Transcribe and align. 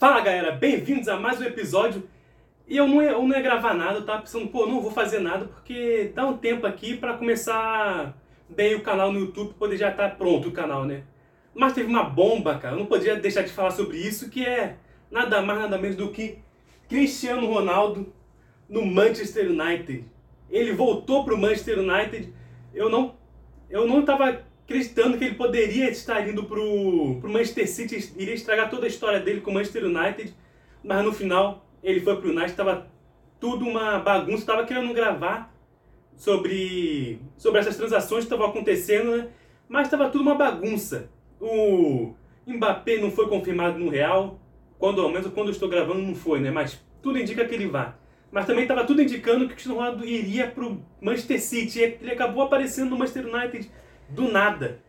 Fala 0.00 0.22
galera, 0.22 0.52
bem-vindos 0.52 1.08
a 1.08 1.20
mais 1.20 1.38
um 1.42 1.44
episódio. 1.44 2.08
E 2.66 2.74
eu 2.74 2.88
não 2.88 3.02
ia, 3.02 3.10
eu 3.10 3.22
não 3.22 3.36
ia 3.36 3.42
gravar 3.42 3.74
nada, 3.74 3.98
eu 3.98 4.06
tava 4.06 4.22
pensando, 4.22 4.48
pô, 4.48 4.64
não 4.66 4.80
vou 4.80 4.90
fazer 4.90 5.18
nada 5.18 5.44
porque 5.44 6.10
dá 6.14 6.26
um 6.26 6.38
tempo 6.38 6.66
aqui 6.66 6.96
pra 6.96 7.18
começar 7.18 8.16
bem 8.48 8.74
o 8.74 8.80
canal 8.80 9.12
no 9.12 9.20
YouTube, 9.20 9.52
poder 9.58 9.76
já 9.76 9.90
estar 9.90 10.08
tá 10.08 10.16
pronto 10.16 10.48
o 10.48 10.52
canal, 10.52 10.86
né? 10.86 11.02
Mas 11.54 11.74
teve 11.74 11.86
uma 11.86 12.02
bomba, 12.02 12.58
cara, 12.58 12.76
eu 12.76 12.78
não 12.78 12.86
podia 12.86 13.14
deixar 13.16 13.42
de 13.42 13.50
falar 13.50 13.72
sobre 13.72 13.98
isso, 13.98 14.30
que 14.30 14.42
é 14.42 14.78
nada 15.10 15.42
mais, 15.42 15.60
nada 15.60 15.76
menos 15.76 15.98
do 15.98 16.10
que 16.10 16.38
Cristiano 16.88 17.46
Ronaldo 17.46 18.10
no 18.70 18.86
Manchester 18.86 19.50
United. 19.50 20.06
Ele 20.48 20.72
voltou 20.72 21.26
pro 21.26 21.36
Manchester 21.36 21.78
United, 21.78 22.32
eu 22.72 22.88
não, 22.88 23.16
eu 23.68 23.86
não 23.86 24.02
tava 24.02 24.46
acreditando 24.70 25.18
que 25.18 25.24
ele 25.24 25.34
poderia 25.34 25.90
estar 25.90 26.26
indo 26.28 26.44
pro, 26.44 27.16
pro 27.20 27.28
Manchester 27.28 27.68
City, 27.68 28.12
iria 28.16 28.34
estragar 28.34 28.70
toda 28.70 28.86
a 28.86 28.88
história 28.88 29.18
dele 29.18 29.40
com 29.40 29.50
o 29.50 29.54
Manchester 29.54 29.84
United, 29.84 30.32
mas 30.84 31.04
no 31.04 31.12
final 31.12 31.66
ele 31.82 32.00
foi 32.00 32.16
pro 32.16 32.30
United, 32.30 32.52
estava 32.52 32.86
tudo 33.40 33.66
uma 33.66 33.98
bagunça, 33.98 34.38
estava 34.38 34.64
querendo 34.64 34.94
gravar 34.94 35.52
sobre, 36.14 37.20
sobre 37.36 37.58
essas 37.58 37.76
transações 37.76 38.24
que 38.24 38.32
estavam 38.32 38.46
acontecendo, 38.46 39.16
né? 39.16 39.28
mas 39.68 39.88
estava 39.88 40.08
tudo 40.08 40.22
uma 40.22 40.36
bagunça. 40.36 41.10
O 41.40 42.14
Mbappé 42.46 42.98
não 42.98 43.10
foi 43.10 43.26
confirmado 43.26 43.76
no 43.76 43.90
Real, 43.90 44.38
quando, 44.78 45.00
ao 45.00 45.10
menos 45.10 45.32
quando 45.32 45.48
eu 45.48 45.52
estou 45.52 45.68
gravando 45.68 46.00
não 46.00 46.14
foi, 46.14 46.38
né? 46.38 46.52
mas 46.52 46.80
tudo 47.02 47.18
indica 47.18 47.44
que 47.44 47.54
ele 47.56 47.66
vá. 47.66 47.96
Mas 48.30 48.46
também 48.46 48.62
estava 48.62 48.84
tudo 48.84 49.02
indicando 49.02 49.40
que 49.40 49.46
o 49.46 49.48
Cristiano 49.48 49.78
Ronaldo 49.78 50.04
iria 50.04 50.46
para 50.46 50.64
o 50.64 50.80
Manchester 51.00 51.40
City. 51.40 51.80
Ele 51.80 52.12
acabou 52.12 52.44
aparecendo 52.44 52.90
no 52.90 52.96
Manchester 52.96 53.26
United 53.26 53.68
do 54.10 54.30
nada. 54.30 54.80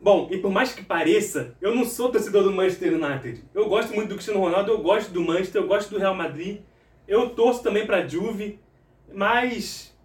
Bom, 0.00 0.28
e 0.30 0.38
por 0.38 0.50
mais 0.50 0.72
que 0.72 0.84
pareça, 0.84 1.54
eu 1.60 1.74
não 1.74 1.84
sou 1.84 2.10
torcedor 2.10 2.42
do 2.44 2.52
Manchester 2.52 2.94
United. 2.94 3.42
Eu 3.54 3.68
gosto 3.68 3.94
muito 3.94 4.08
do 4.08 4.14
Cristiano 4.14 4.40
Ronaldo, 4.40 4.70
eu 4.70 4.78
gosto 4.78 5.10
do 5.10 5.22
Manchester, 5.22 5.62
eu 5.62 5.66
gosto 5.66 5.90
do 5.90 5.98
Real 5.98 6.14
Madrid. 6.14 6.60
Eu 7.08 7.30
torço 7.30 7.62
também 7.62 7.86
para 7.86 8.06
Juve, 8.06 8.60
mas 9.12 9.96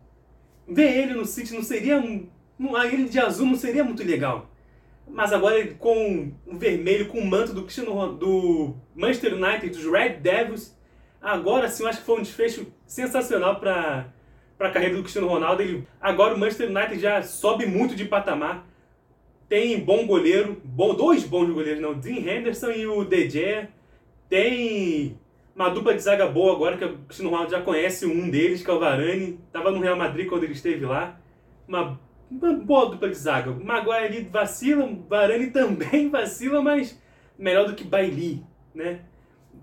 ver 0.67 0.97
ele 0.97 1.13
no 1.13 1.25
City 1.25 1.53
não 1.53 1.63
seria 1.63 1.97
a 1.97 2.87
ele 2.87 3.09
de 3.09 3.19
azul 3.19 3.47
não 3.47 3.55
seria 3.55 3.83
muito 3.83 4.03
legal. 4.03 4.49
Mas 5.07 5.33
agora 5.33 5.67
com 5.75 6.31
o 6.45 6.57
vermelho, 6.57 7.07
com 7.07 7.19
o 7.19 7.25
manto 7.25 7.53
do 7.53 7.63
Cristiano 7.63 8.13
do 8.15 8.75
Manchester 8.95 9.33
United, 9.33 9.69
dos 9.69 9.91
Red 9.91 10.17
Devils, 10.17 10.77
agora 11.21 11.67
sim 11.67 11.83
eu 11.83 11.89
acho 11.89 11.99
que 11.99 12.05
foi 12.05 12.19
um 12.19 12.23
desfecho 12.23 12.67
sensacional 12.85 13.59
para 13.59 14.13
para 14.61 14.69
a 14.69 14.71
carreira 14.71 14.95
do 14.95 15.01
Cristiano 15.01 15.27
Ronaldo. 15.27 15.63
Ele, 15.63 15.87
agora 15.99 16.35
o 16.35 16.37
Manchester 16.37 16.69
United 16.69 16.99
já 16.99 17.23
sobe 17.23 17.65
muito 17.65 17.95
de 17.95 18.05
patamar. 18.05 18.63
Tem 19.49 19.79
bom 19.79 20.05
goleiro, 20.05 20.61
bom, 20.63 20.93
dois 20.93 21.23
bons 21.23 21.49
goleiros, 21.49 21.81
não, 21.81 21.95
Dean 21.95 22.19
Henderson 22.19 22.69
e 22.69 22.85
o 22.85 23.03
Gea. 23.09 23.69
Tem 24.29 25.17
uma 25.55 25.69
dupla 25.69 25.95
de 25.95 26.01
zaga 26.03 26.27
boa 26.27 26.53
agora, 26.53 26.77
que 26.77 26.85
o 26.85 26.99
Cristiano 26.99 27.31
Ronaldo 27.31 27.51
já 27.51 27.59
conhece 27.59 28.05
um 28.05 28.29
deles, 28.29 28.63
que 28.63 28.69
é 28.69 28.73
o 28.73 28.79
Varane. 28.79 29.39
Estava 29.47 29.71
no 29.71 29.79
Real 29.79 29.97
Madrid 29.97 30.29
quando 30.29 30.43
ele 30.43 30.53
esteve 30.53 30.85
lá. 30.85 31.19
Uma, 31.67 31.99
uma 32.29 32.53
boa 32.53 32.91
dupla 32.91 33.09
de 33.09 33.15
zaga. 33.15 33.49
O 33.49 33.65
Maguire 33.65 34.05
ali 34.05 34.29
vacila, 34.31 34.85
o 34.85 35.03
Varane 35.09 35.47
também 35.47 36.07
vacila, 36.13 36.61
mas 36.61 37.01
melhor 37.35 37.65
do 37.65 37.73
que 37.73 37.83
Bailey, 37.83 38.43
né? 38.75 38.99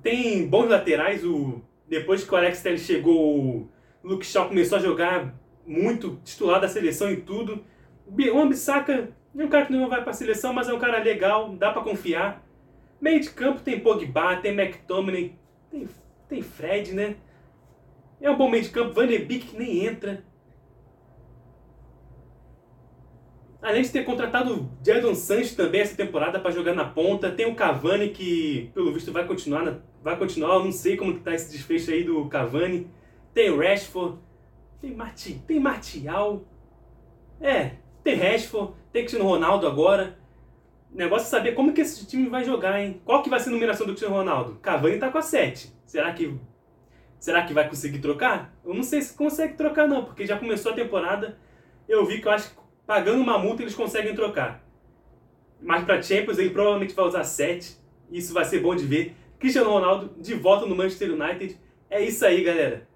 Tem 0.02 0.44
bons 0.44 0.68
laterais, 0.68 1.24
o 1.24 1.62
depois 1.88 2.24
que 2.24 2.34
o 2.34 2.36
Alex 2.36 2.62
Telles 2.62 2.80
chegou 2.80 3.70
Luke 4.02 4.24
Shaw 4.24 4.48
começou 4.48 4.78
a 4.78 4.80
jogar 4.80 5.34
muito, 5.66 6.18
titular 6.24 6.60
da 6.60 6.68
seleção 6.68 7.10
e 7.10 7.16
tudo. 7.16 7.64
O 8.06 8.38
Ambissaca 8.38 9.10
é 9.36 9.44
um 9.44 9.48
cara 9.48 9.66
que 9.66 9.72
não 9.72 9.88
vai 9.88 10.00
para 10.00 10.10
a 10.10 10.14
seleção, 10.14 10.52
mas 10.52 10.68
é 10.68 10.72
um 10.72 10.78
cara 10.78 11.02
legal, 11.02 11.54
dá 11.54 11.70
para 11.70 11.82
confiar. 11.82 12.42
Meio 13.00 13.20
de 13.20 13.30
campo 13.30 13.60
tem 13.60 13.78
Pogba, 13.78 14.36
tem 14.36 14.52
McTominay, 14.52 15.34
tem, 15.70 15.88
tem 16.28 16.42
Fred, 16.42 16.92
né? 16.92 17.16
É 18.20 18.30
um 18.30 18.36
bom 18.36 18.50
meio 18.50 18.64
de 18.64 18.70
campo. 18.70 18.92
Van 18.92 19.06
de 19.06 19.18
Beek 19.18 19.48
que 19.48 19.56
nem 19.56 19.86
entra. 19.86 20.24
Além 23.60 23.82
de 23.82 23.90
ter 23.90 24.04
contratado 24.04 24.54
o 24.54 24.70
Jadon 24.84 25.14
Sancho 25.14 25.56
também 25.56 25.80
essa 25.80 25.96
temporada 25.96 26.38
para 26.40 26.50
jogar 26.50 26.74
na 26.74 26.84
ponta, 26.84 27.30
tem 27.30 27.46
o 27.46 27.54
Cavani 27.54 28.08
que, 28.10 28.70
pelo 28.72 28.92
visto, 28.92 29.12
vai 29.12 29.26
continuar, 29.26 29.80
vai 30.02 30.16
continuar. 30.16 30.54
Eu 30.54 30.64
não 30.64 30.72
sei 30.72 30.96
como 30.96 31.14
que 31.14 31.20
tá 31.20 31.34
esse 31.34 31.50
desfecho 31.50 31.90
aí 31.90 32.04
do 32.04 32.24
Cavani 32.26 32.88
tem 33.32 33.56
Rashford, 33.56 34.18
tem, 34.80 34.94
Marti, 34.94 35.42
tem 35.46 35.60
Martial, 35.60 36.42
é, 37.40 37.72
tem 38.02 38.14
Rashford, 38.14 38.74
tem 38.92 39.02
Cristiano 39.02 39.28
Ronaldo 39.28 39.66
agora. 39.66 40.18
O 40.92 40.96
negócio 40.96 41.26
é 41.26 41.30
saber 41.30 41.52
como 41.52 41.72
que 41.72 41.82
esse 41.82 42.06
time 42.06 42.28
vai 42.28 42.44
jogar, 42.44 42.80
hein? 42.80 43.00
Qual 43.04 43.22
que 43.22 43.28
vai 43.28 43.38
ser 43.38 43.50
a 43.50 43.52
numeração 43.52 43.86
do 43.86 43.92
Cristiano 43.92 44.14
Ronaldo? 44.14 44.58
Cavani 44.62 44.98
tá 44.98 45.10
com 45.10 45.18
a 45.18 45.22
7. 45.22 45.72
Será 45.84 46.12
que 46.12 46.34
será 47.18 47.42
que 47.44 47.52
vai 47.52 47.68
conseguir 47.68 47.98
trocar? 47.98 48.54
Eu 48.64 48.72
não 48.72 48.82
sei 48.82 49.02
se 49.02 49.14
consegue 49.14 49.54
trocar 49.54 49.86
não, 49.86 50.04
porque 50.04 50.26
já 50.26 50.38
começou 50.38 50.72
a 50.72 50.74
temporada. 50.74 51.38
Eu 51.88 52.06
vi 52.06 52.20
que 52.20 52.26
eu 52.26 52.32
acho 52.32 52.50
que 52.50 52.56
pagando 52.86 53.20
uma 53.20 53.38
multa 53.38 53.62
eles 53.62 53.74
conseguem 53.74 54.14
trocar. 54.14 54.64
Mas 55.60 55.84
para 55.84 56.02
Champions 56.02 56.38
ele 56.38 56.50
provavelmente 56.50 56.94
vai 56.94 57.04
usar 57.04 57.24
7. 57.24 57.76
Isso 58.10 58.32
vai 58.32 58.44
ser 58.44 58.60
bom 58.60 58.74
de 58.74 58.86
ver. 58.86 59.14
Cristiano 59.38 59.70
Ronaldo 59.70 60.14
de 60.20 60.34
volta 60.34 60.64
no 60.64 60.74
Manchester 60.74 61.12
United. 61.12 61.58
É 61.90 62.02
isso 62.02 62.24
aí, 62.24 62.42
galera. 62.42 62.87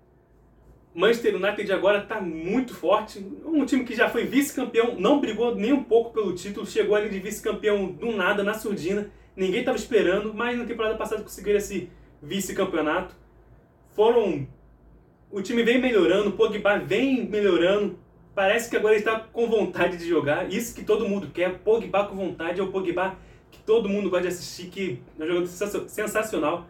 Manchester 0.94 1.36
United 1.36 1.72
agora 1.72 2.02
está 2.02 2.20
muito 2.20 2.74
forte. 2.74 3.24
Um 3.44 3.64
time 3.64 3.84
que 3.84 3.94
já 3.94 4.08
foi 4.08 4.24
vice-campeão, 4.24 4.96
não 4.98 5.20
brigou 5.20 5.54
nem 5.54 5.72
um 5.72 5.82
pouco 5.82 6.12
pelo 6.12 6.34
título, 6.34 6.66
chegou 6.66 6.94
ali 6.94 7.08
de 7.08 7.18
vice-campeão 7.18 7.86
do 7.86 8.12
nada, 8.12 8.42
na 8.42 8.54
surdina. 8.54 9.10
Ninguém 9.34 9.60
estava 9.60 9.76
esperando, 9.76 10.34
mas 10.34 10.58
na 10.58 10.66
temporada 10.66 10.96
passada 10.96 11.22
conseguiram 11.22 11.58
esse 11.58 11.88
vice-campeonato. 12.22 13.14
Foram. 13.94 14.46
O 15.30 15.40
time 15.40 15.62
vem 15.62 15.80
melhorando, 15.80 16.28
o 16.28 16.32
Pogba 16.32 16.78
vem 16.78 17.26
melhorando. 17.26 17.98
Parece 18.34 18.68
que 18.68 18.76
agora 18.76 18.94
ele 18.94 19.00
está 19.00 19.18
com 19.18 19.46
vontade 19.48 19.96
de 19.96 20.06
jogar. 20.06 20.52
Isso 20.52 20.74
que 20.74 20.84
todo 20.84 21.08
mundo 21.08 21.28
quer. 21.32 21.58
Pogba 21.58 22.04
com 22.04 22.16
vontade 22.16 22.60
é 22.60 22.62
o 22.62 22.70
Pogba 22.70 23.16
que 23.50 23.60
todo 23.60 23.88
mundo 23.88 24.10
gosta 24.10 24.22
de 24.22 24.28
assistir, 24.28 24.68
que 24.68 25.00
é 25.18 25.22
um 25.22 25.26
jogador 25.26 25.46
sensacional. 25.46 26.66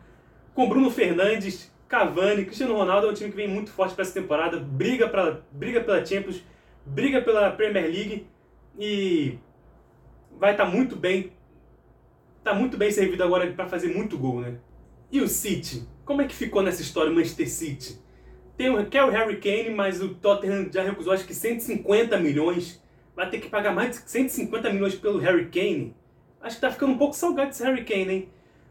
Com 0.55 0.69
Bruno 0.69 0.91
Fernandes, 0.91 1.73
Cavani, 1.93 2.47
Cristiano 2.47 2.75
Ronaldo 2.75 3.07
é 3.07 3.11
um 3.11 3.13
time 3.13 3.29
que 3.29 3.37
vem 3.37 3.47
muito 3.47 3.71
forte 3.71 3.95
para 3.95 4.01
essa 4.01 4.15
temporada, 4.19 4.59
briga, 4.59 5.07
pra, 5.11 5.43
briga 5.53 5.79
pela 5.83 6.03
Champions, 6.03 6.43
briga 6.87 7.21
pela 7.21 7.51
Premier 7.51 7.85
League 7.85 8.27
e 8.79 9.39
vai 10.39 10.53
estar 10.53 10.65
tá 10.65 10.71
muito 10.71 10.97
bem, 10.97 11.35
tá 12.43 12.55
muito 12.55 12.79
bem 12.79 12.91
servido 12.91 13.23
agora 13.23 13.53
para 13.53 13.69
fazer 13.69 13.95
muito 13.95 14.17
gol, 14.17 14.41
né? 14.41 14.57
E 15.11 15.21
o 15.21 15.29
City? 15.29 15.87
Como 16.03 16.23
é 16.23 16.27
que 16.27 16.35
ficou 16.35 16.63
nessa 16.63 16.81
história 16.81 17.13
o 17.13 17.15
Manchester 17.15 17.51
City? 17.51 18.01
Tem 18.57 18.71
o, 18.71 18.87
quer 18.87 19.05
o 19.05 19.11
Harry 19.11 19.37
Kane, 19.37 19.69
mas 19.69 20.01
o 20.01 20.15
Tottenham 20.15 20.71
já 20.73 20.83
recusou 20.83 21.13
acho 21.13 21.27
que 21.27 21.35
150 21.35 22.19
milhões. 22.19 22.83
Vai 23.15 23.29
ter 23.29 23.39
que 23.39 23.51
pagar 23.51 23.75
mais 23.75 24.03
de 24.03 24.11
150 24.11 24.73
milhões 24.73 24.95
pelo 24.95 25.19
Harry 25.19 25.51
Kane. 25.51 25.95
Acho 26.41 26.57
que 26.57 26.63
tá 26.63 26.71
ficando 26.71 26.95
um 26.95 26.99
pouco 26.99 27.15
salgado 27.15 27.51
esse 27.51 27.63
Harry 27.63 27.85
Kane, 27.85 28.11
hein? 28.11 28.29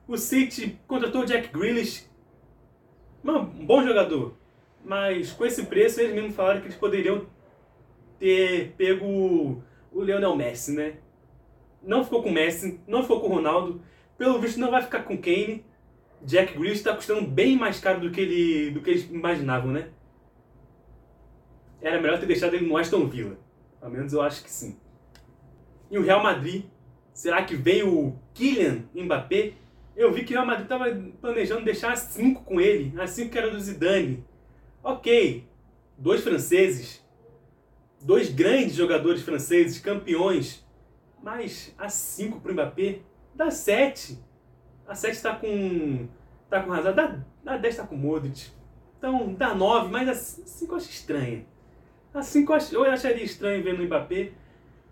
O 0.07 0.17
City 0.17 0.79
contratou 0.87 1.21
o 1.21 1.25
Jack 1.25 1.49
Grealish, 1.49 2.09
um 3.23 3.65
bom 3.65 3.83
jogador. 3.83 4.33
Mas 4.83 5.31
com 5.31 5.45
esse 5.45 5.65
preço 5.65 6.01
eles 6.01 6.13
mesmo 6.13 6.31
falaram 6.31 6.59
que 6.59 6.67
eles 6.67 6.77
poderiam 6.77 7.25
ter 8.17 8.73
pego 8.77 9.63
o 9.91 10.03
Lionel 10.03 10.35
Messi, 10.35 10.73
né? 10.73 10.95
Não 11.83 12.03
ficou 12.03 12.21
com 12.23 12.29
o 12.29 12.33
Messi, 12.33 12.79
não 12.87 13.01
ficou 13.01 13.19
com 13.19 13.27
o 13.27 13.35
Ronaldo. 13.35 13.81
Pelo 14.17 14.39
visto 14.39 14.59
não 14.59 14.71
vai 14.71 14.81
ficar 14.81 15.03
com 15.03 15.17
Kane. 15.17 15.65
Jack 16.23 16.53
Grealish 16.53 16.77
está 16.77 16.95
custando 16.95 17.27
bem 17.27 17.57
mais 17.57 17.79
caro 17.79 17.99
do 17.99 18.11
que, 18.11 18.21
ele, 18.21 18.71
do 18.71 18.81
que 18.81 18.91
eles 18.91 19.09
imaginavam, 19.09 19.71
né? 19.71 19.89
Era 21.81 21.99
melhor 21.99 22.19
ter 22.19 22.27
deixado 22.27 22.53
ele 22.53 22.67
no 22.67 22.77
Aston 22.77 23.07
Villa. 23.07 23.37
Ao 23.81 23.89
menos 23.89 24.13
eu 24.13 24.21
acho 24.21 24.43
que 24.43 24.51
sim. 24.51 24.77
E 25.89 25.97
o 25.97 26.03
Real 26.03 26.21
Madrid, 26.21 26.65
será 27.11 27.43
que 27.43 27.55
vem 27.55 27.81
o 27.81 28.15
Kylian 28.35 28.83
Mbappé 28.93 29.53
eu 30.01 30.11
vi 30.11 30.23
que 30.23 30.33
o 30.33 30.35
Real 30.35 30.45
Madrid 30.45 30.63
estava 30.63 30.85
planejando 31.21 31.63
deixar 31.63 31.93
as 31.93 31.99
5 31.99 32.43
com 32.43 32.59
ele, 32.59 32.99
as 32.99 33.11
5 33.11 33.29
que 33.29 33.37
era 33.37 33.51
do 33.51 33.59
Zidane. 33.59 34.25
Ok, 34.83 35.47
dois 35.97 36.23
franceses, 36.23 37.05
dois 38.01 38.29
grandes 38.29 38.75
jogadores 38.75 39.21
franceses, 39.21 39.79
campeões, 39.79 40.65
mas 41.21 41.73
a 41.77 41.87
5 41.87 42.41
para 42.41 42.51
o 42.51 42.53
Mbappé 42.53 42.99
dá 43.35 43.51
7. 43.51 44.17
A 44.87 44.95
7 44.95 45.13
está 45.13 45.35
com 45.35 46.07
tá 46.49 46.61
com 46.63 46.71
razão, 46.71 46.93
dá, 46.95 47.19
dá 47.43 47.57
10 47.57 47.73
está 47.73 47.85
com 47.85 47.95
Modric. 47.95 48.47
Então 48.97 49.33
dá 49.33 49.53
9, 49.53 49.91
mas 49.91 50.09
a 50.09 50.15
5 50.15 50.73
eu 50.73 50.77
acho 50.77 50.89
estranha. 50.89 51.45
A 52.11 52.23
5 52.23 52.53
eu 52.71 52.83
acharia 52.85 53.23
estranho 53.23 53.63
vendo 53.63 53.81
o 53.81 53.85
Mbappé. 53.85 54.31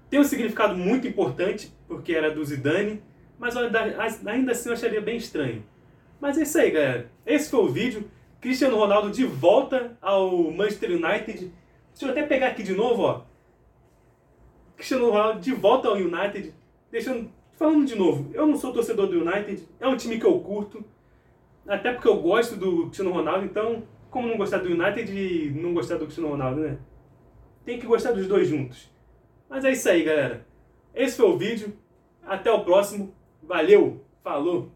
Tem 0.08 0.20
um 0.20 0.24
significado 0.24 0.76
muito 0.76 1.08
importante, 1.08 1.74
porque 1.88 2.14
era 2.14 2.32
do 2.32 2.44
Zidane 2.46 3.02
mas 3.40 3.56
ainda 3.58 4.52
assim 4.52 4.70
eu 4.70 4.74
acharia 4.74 5.02
bem 5.02 5.16
estranho. 5.16 5.64
Mas 6.20 6.38
é 6.38 6.44
isso 6.44 6.60
aí, 6.60 6.70
galera. 6.72 7.10
Esse 7.26 7.50
foi 7.50 7.62
o 7.62 7.70
vídeo. 7.70 8.12
Cristiano 8.42 8.78
Ronaldo 8.78 9.10
de 9.10 9.26
volta 9.26 9.98
ao 10.02 10.52
Manchester 10.52 10.92
United. 10.92 11.52
Deixa 11.92 12.06
eu 12.06 12.10
até 12.10 12.24
pegar 12.24 12.48
aqui 12.48 12.62
de 12.62 12.74
novo, 12.74 13.04
ó. 13.04 13.22
Cristiano 14.76 15.10
Ronaldo 15.10 15.40
de 15.40 15.54
volta 15.54 15.88
ao 15.88 15.96
United. 15.96 16.54
Deixando, 16.92 17.32
falando 17.54 17.86
de 17.86 17.96
novo, 17.96 18.30
eu 18.34 18.46
não 18.46 18.58
sou 18.58 18.74
torcedor 18.74 19.08
do 19.08 19.22
United. 19.22 19.68
É 19.80 19.88
um 19.88 19.96
time 19.96 20.20
que 20.20 20.26
eu 20.26 20.40
curto. 20.40 20.84
Até 21.68 21.94
porque 21.94 22.08
eu 22.08 22.18
gosto 22.18 22.56
do 22.56 22.84
Cristiano 22.84 23.12
Ronaldo, 23.12 23.46
então, 23.46 23.84
como 24.10 24.28
não 24.28 24.38
gostar 24.38 24.58
do 24.58 24.70
United 24.70 25.12
e 25.12 25.50
não 25.52 25.74
gostar 25.74 25.96
do 25.96 26.06
Cristiano 26.06 26.30
Ronaldo, 26.30 26.62
né? 26.62 26.78
Tem 27.64 27.80
que 27.80 27.86
gostar 27.86 28.12
dos 28.12 28.28
dois 28.28 28.48
juntos. 28.48 28.90
Mas 29.50 29.64
é 29.64 29.72
isso 29.72 29.88
aí, 29.88 30.04
galera. 30.04 30.46
Esse 30.94 31.18
foi 31.18 31.28
o 31.28 31.38
vídeo. 31.38 31.74
Até 32.24 32.52
o 32.52 32.64
próximo. 32.64 33.14
Valeu, 33.42 34.04
falou! 34.24 34.72